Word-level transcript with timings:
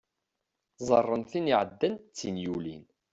Ẓẓaren 0.87 1.23
tin 1.31 1.51
iɛeddan 1.53 1.93
d 1.97 2.03
tin 2.17 2.35
yulin. 2.43 2.83